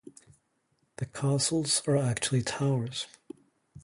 [0.95, 3.05] The "castles" are actually towers.